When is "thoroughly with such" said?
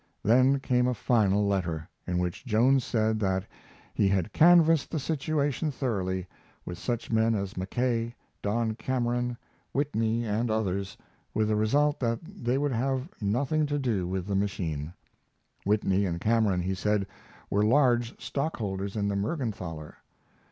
5.69-7.11